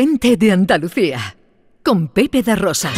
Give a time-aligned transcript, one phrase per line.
[0.00, 1.36] Gente de Andalucía,
[1.82, 2.92] con Pepe de Rosa.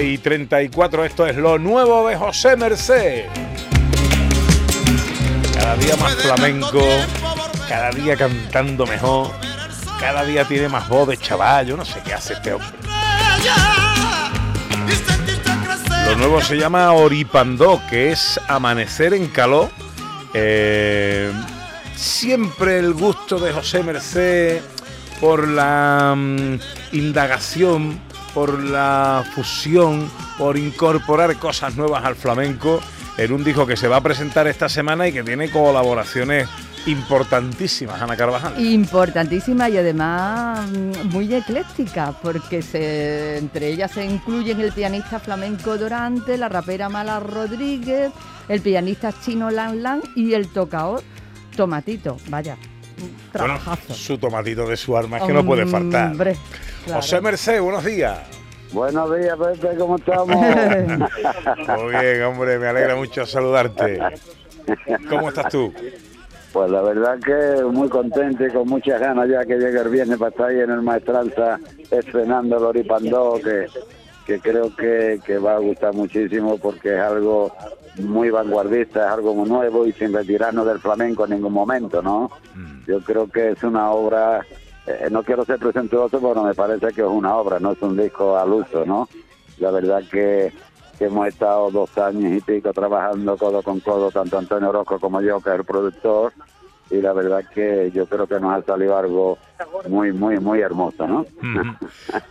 [0.00, 3.24] Y 34, esto es lo nuevo de José Merced.
[5.54, 6.80] Cada día más flamenco,
[7.68, 9.32] cada día cantando mejor,
[9.98, 12.68] cada día tiene más voz de chaval, yo no sé qué hace este hombre.
[16.06, 19.68] Lo nuevo se llama Oripandó, que es amanecer en calor.
[20.32, 21.32] Eh,
[21.96, 24.60] siempre el gusto de José Merced
[25.20, 26.58] por la mm,
[26.92, 28.06] indagación
[28.36, 32.82] por la fusión, por incorporar cosas nuevas al flamenco
[33.16, 36.46] en un disco que se va a presentar esta semana y que tiene colaboraciones
[36.84, 38.62] importantísimas, Ana Carvajal.
[38.62, 40.68] Importantísima y además
[41.04, 42.58] muy ecléctica, porque
[43.38, 48.12] entre ellas se incluyen el pianista flamenco Dorante, la rapera Mala Rodríguez,
[48.50, 51.02] el pianista chino Lan Lan y el tocador
[51.56, 52.18] Tomatito.
[52.28, 52.58] Vaya,
[53.32, 53.94] trabajazo.
[53.94, 56.14] su tomatito de su arma es que no puede faltar.
[56.92, 58.18] José Merced, buenos días.
[58.72, 60.28] Buenos días, Pepe, ¿cómo estamos?
[60.36, 63.98] Muy bien, hombre, me alegra mucho saludarte.
[65.08, 65.72] ¿Cómo estás tú?
[66.52, 70.16] Pues la verdad que muy contento y con muchas ganas ya que llegue el viernes
[70.16, 71.60] para estar ahí en el Maestranza
[71.90, 73.66] estrenando Loripandó, que,
[74.26, 77.52] que creo que, que va a gustar muchísimo porque es algo
[77.98, 82.30] muy vanguardista, es algo muy nuevo y sin retirarnos del flamenco en ningún momento, ¿no?
[82.54, 82.84] Mm.
[82.86, 84.42] Yo creo que es una obra
[84.86, 87.96] eh, no quiero ser presentuoso, pero me parece que es una obra, no es un
[87.96, 89.08] disco al uso, ¿no?
[89.58, 90.52] La verdad que,
[91.00, 95.40] hemos estado dos años y pico trabajando codo con codo, tanto Antonio Orozco como yo,
[95.40, 96.32] que es el productor,
[96.90, 99.38] y la verdad que yo creo que nos ha salido algo
[99.88, 101.26] muy, muy, muy hermoso, ¿no?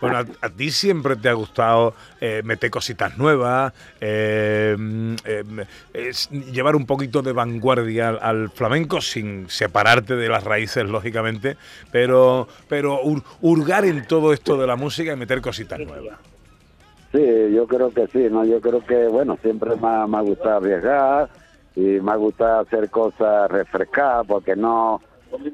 [0.00, 4.76] Bueno, a, ti siempre te ha gustado eh, meter cositas nuevas, eh,
[5.24, 6.12] eh,
[6.52, 11.56] llevar un poquito de vanguardia al, flamenco sin separarte de las raíces, lógicamente,
[11.90, 13.00] pero, pero
[13.42, 16.18] hurgar en todo esto de la música y meter cositas nuevas.
[17.12, 17.24] Sí,
[17.54, 18.44] yo creo que sí, ¿no?
[18.44, 21.28] Yo creo que, bueno, siempre me me ha gustado arriesgar
[21.76, 25.00] y me gusta hacer cosas refrescadas porque no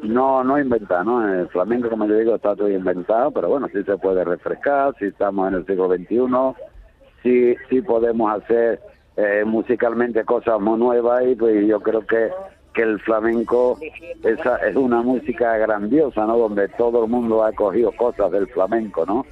[0.02, 1.26] no no inventar, ¿no?
[1.28, 5.06] El flamenco, como yo digo, está todo inventado, pero bueno, sí se puede refrescar, si
[5.06, 6.62] estamos en el siglo XXI,
[7.22, 8.80] sí, sí podemos hacer
[9.16, 12.30] eh, musicalmente cosas muy nuevas y pues yo creo que,
[12.72, 13.78] que el flamenco
[14.22, 16.38] esa es una música grandiosa, ¿no?
[16.38, 19.26] Donde todo el mundo ha cogido cosas del flamenco, ¿no?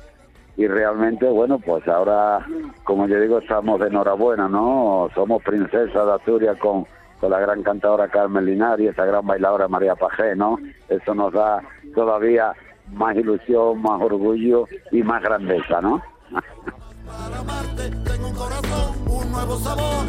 [0.56, 2.46] Y realmente, bueno, pues ahora,
[2.84, 5.08] como yo digo, estamos de enhorabuena, ¿no?
[5.14, 6.86] Somos princesa de Asturias con,
[7.20, 10.58] con la gran cantadora Carmen Linares y esa gran bailadora María Pajé, ¿no?
[10.88, 11.62] Eso nos da
[11.94, 12.52] todavía
[12.92, 16.02] más ilusión, más orgullo y más grandeza, ¿no?
[16.30, 20.06] Para amarte tengo un corazón, un nuevo sabor,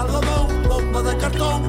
[0.00, 1.59] algodón, bombas de cartón,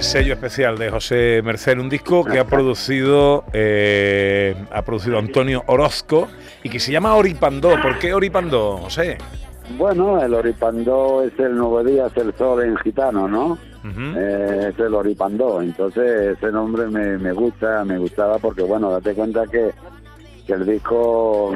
[0.00, 5.62] el sello especial de José Merced, un disco que ha producido eh, ha producido Antonio
[5.66, 6.26] Orozco
[6.62, 7.78] y que se llama Oripandó.
[7.82, 9.18] ¿Por qué Oripandó, José?
[9.76, 13.58] Bueno, el Oripandó es el nuevo día, es el sol en gitano, ¿no?
[14.16, 15.60] Eh, es el Oripandó.
[15.60, 19.70] Entonces ese nombre me, me gusta, me gustaba porque, bueno, date cuenta que,
[20.46, 21.52] que el disco,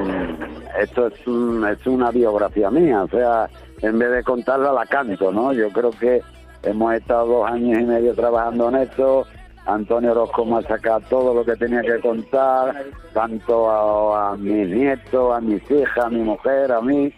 [0.79, 3.49] esto es, es una biografía mía, o sea,
[3.81, 5.55] en vez de contarla la canto, ¿no?
[5.55, 6.21] Yo creo que
[6.65, 9.27] Hemos estado dos años y medio trabajando en esto.
[9.67, 15.35] Antonio Orozco me ha sacado todo lo que tenía que contar, tanto a, mis nietos,
[15.35, 17.13] a mis hijas, a mi mujer, a mí.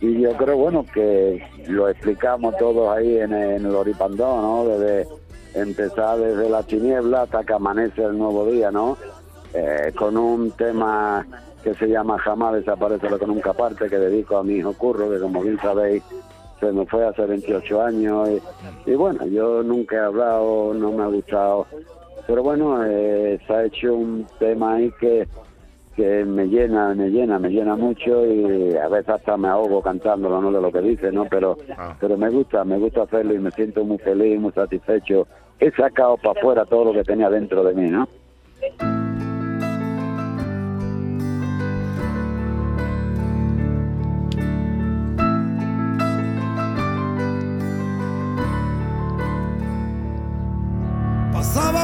[0.00, 4.64] Y yo creo, bueno, que lo explicamos todos ahí en, el Oripandón, ¿no?
[4.66, 5.08] Desde
[5.54, 8.96] empezar desde la tiniebla hasta que amanece el nuevo día, ¿no?
[9.54, 11.26] Eh, con un tema
[11.62, 15.10] que se llama Jamás desaparece lo que nunca parte, que dedico a mi hijo Curro,
[15.10, 16.02] que como bien sabéis
[16.60, 18.28] se me fue hace 28 años
[18.86, 21.66] y, bueno, yo nunca he hablado, no me ha gustado,
[22.26, 25.26] pero bueno, eh, se ha hecho un tema ahí que,
[25.96, 30.40] que me llena, me llena, me llena mucho y a veces hasta me ahogo cantándolo,
[30.40, 31.24] no de lo que dice, ¿no?
[31.24, 31.96] Pero, ah.
[32.00, 35.26] pero me gusta, me gusta hacerlo y me siento muy feliz, muy satisfecho.
[35.58, 38.08] He sacado para afuera todo lo que tenía dentro de mí, ¿no?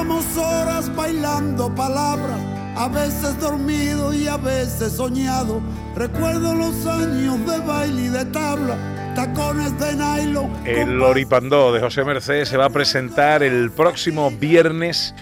[0.04, 2.38] Pasamos horas bailando palabras,
[2.76, 5.62] a veces dormido y a veces soñado.
[5.96, 8.76] Recuerdo los años de baile y de tabla,
[9.14, 10.52] tacones de nylon.
[10.66, 15.14] El Loripandó de José Mercedes se va a presentar el próximo viernes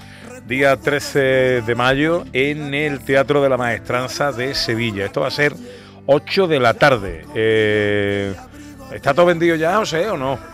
[0.48, 5.04] día 13 de mayo en el Teatro de la Maestranza de Sevilla.
[5.04, 5.54] Esto va a ser
[6.06, 7.24] 8 de la tarde.
[7.36, 8.34] Eh,
[8.92, 10.51] ¿Está todo vendido ya, José, o no?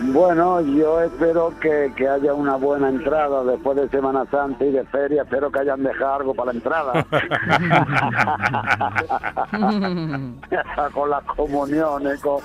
[0.00, 5.22] Bueno, yo espero que, haya una buena entrada después de Semana Santa y de feria.
[5.22, 6.92] Espero que hayan dejado algo para la entrada.
[10.92, 12.40] con las comuniones, con...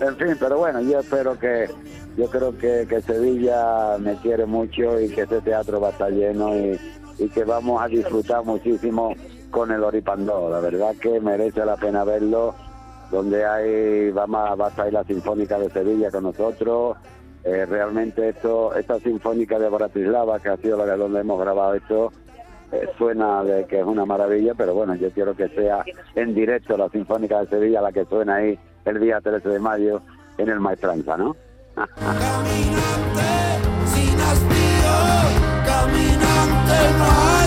[0.00, 1.70] en fin, pero bueno, yo espero que,
[2.16, 6.56] yo creo que, Sevilla me quiere mucho y que este teatro va a estar lleno
[6.56, 6.78] y,
[7.32, 9.14] que vamos a disfrutar muchísimo
[9.50, 10.50] con el Oripandó.
[10.50, 12.54] La verdad que merece la pena verlo
[13.10, 16.96] donde hay vamos va a estar la Sinfónica de Sevilla con nosotros.
[17.44, 22.12] Eh, realmente esto, esta Sinfónica de Bratislava, que ha sido la donde hemos grabado esto,
[22.72, 25.84] eh, suena de que es una maravilla, pero bueno, yo quiero que sea
[26.14, 30.02] en directo la Sinfónica de Sevilla la que suena ahí el día 13 de mayo
[30.36, 31.34] en el Maestranza, ¿no?
[31.74, 33.22] caminante
[33.86, 34.94] sin hastío,
[35.64, 37.37] caminante no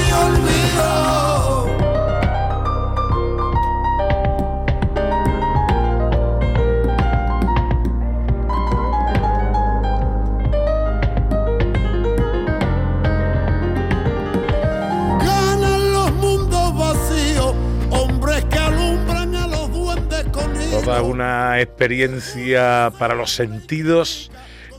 [20.91, 24.29] toda una experiencia para los sentidos,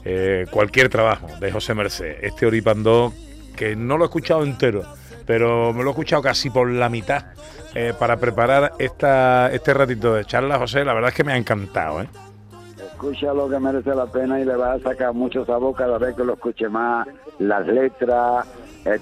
[0.05, 2.17] eh, cualquier trabajo de José Merced.
[2.20, 3.14] Este Oripandó,
[3.56, 4.82] que no lo he escuchado entero,
[5.25, 7.29] pero me lo he escuchado casi por la mitad
[7.75, 10.85] eh, para preparar esta, este ratito de charla, José.
[10.85, 12.03] La verdad es que me ha encantado.
[12.03, 12.09] ¿eh?
[12.93, 16.14] Escucha lo que merece la pena y le va a sacar mucho sabor cada vez
[16.14, 18.47] que lo escuche más, las letras,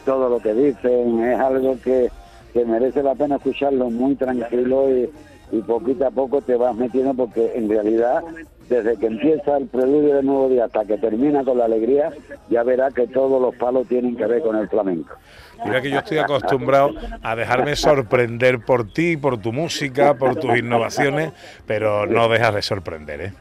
[0.04, 2.08] todo lo que dicen, es algo que,
[2.52, 5.10] que merece la pena escucharlo muy tranquilo y
[5.52, 8.22] y poquito a poco te vas metiendo porque en realidad
[8.68, 12.10] desde que empieza el preludio del nuevo día hasta que termina con la alegría,
[12.48, 15.16] ya verá que todos los palos tienen que ver con el flamenco.
[15.64, 16.92] Mira que yo estoy acostumbrado
[17.22, 21.32] a dejarme sorprender por ti, por tu música, por tus innovaciones,
[21.66, 23.32] pero no dejas de sorprender, ¿eh?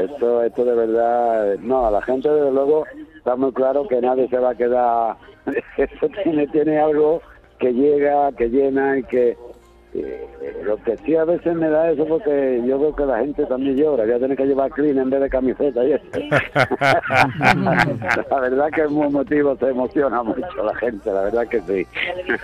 [0.00, 2.84] Esto, esto de verdad, no, a la gente desde luego
[3.16, 5.16] está muy claro que nadie se va a quedar,
[5.78, 7.22] esto tiene, tiene algo
[7.58, 9.36] que llega, que llena y que,
[9.92, 10.28] eh,
[10.64, 13.76] lo que sí a veces me da eso porque yo veo que la gente también
[13.76, 16.04] llora, ya tiene que llevar clean en vez de camiseta y eso.
[18.30, 21.86] la verdad que es muy motivo, se emociona mucho la gente, la verdad que sí.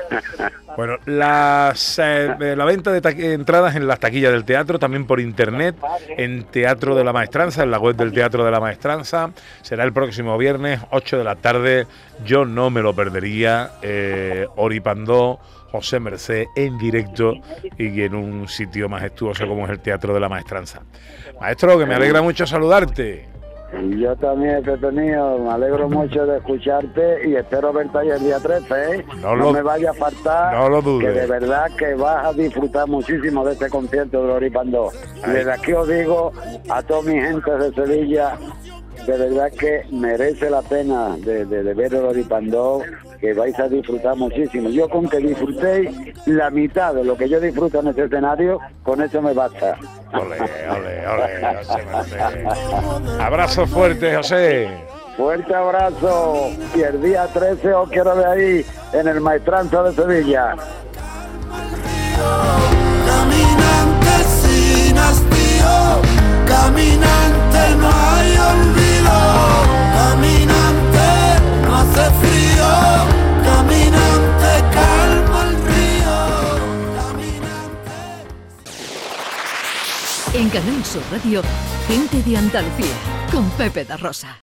[0.76, 5.76] bueno, las, eh, la venta de entradas en las taquillas del teatro, también por internet,
[6.16, 9.30] en Teatro de la Maestranza, en la web del Teatro de la Maestranza,
[9.62, 11.86] será el próximo viernes, 8 de la tarde,
[12.24, 15.38] yo no me lo perdería, eh, Oripandó
[15.70, 17.35] José Merced en directo
[17.78, 20.82] y en un sitio majestuoso como es el Teatro de la Maestranza.
[21.40, 23.36] Maestro, que me alegra mucho saludarte.
[23.98, 28.38] Yo también, Pepe mío, me alegro mucho de escucharte y espero verte ahí el día
[28.38, 29.04] 13, ¿eh?
[29.20, 31.12] No, me vaya a faltar, no lo dudes.
[31.12, 34.90] que de verdad que vas a disfrutar muchísimo de este concierto de Loripandó.
[35.26, 36.32] Y desde aquí os digo
[36.70, 38.38] a toda mi gente de Sevilla,
[39.06, 42.82] de verdad que merece la pena de, de, ver el Oripandó,
[43.20, 44.68] que vais a disfrutar muchísimo.
[44.70, 45.90] Yo con que disfrutéis
[46.26, 49.78] la mitad de lo que yo disfruto en este escenario, con eso me basta.
[50.12, 50.38] Ole,
[50.70, 52.20] ole, ole, José
[53.20, 54.68] Abrazo fuerte, José.
[55.16, 56.50] Fuerte abrazo.
[56.74, 60.56] Y el día 13 os quiero ver ahí, en el Maestranza de Sevilla.
[63.06, 66.02] Caminante sin hastío,
[66.46, 67.45] caminante
[80.86, 81.42] Sur Radio,
[81.88, 82.94] gente de Andalucía,
[83.32, 84.40] con Pepe da Rosa.